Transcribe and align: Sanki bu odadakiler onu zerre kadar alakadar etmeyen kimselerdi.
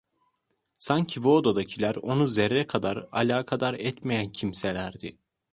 Sanki 0.79 1.23
bu 1.23 1.35
odadakiler 1.37 1.95
onu 1.95 2.27
zerre 2.27 2.67
kadar 2.67 3.07
alakadar 3.11 3.73
etmeyen 3.73 4.31
kimselerdi. 4.31 5.17